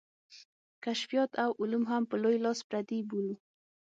[0.83, 3.35] کشفیات او علوم هم په لوی لاس پردي بولو.